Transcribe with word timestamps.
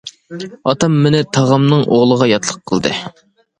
ئاتام 0.71 0.95
مېنى 1.03 1.19
تاغامنىڭ 1.37 1.85
ئوغلىغا 1.85 2.31
ياتلىق 2.33 2.67
قىلدى. 2.75 2.97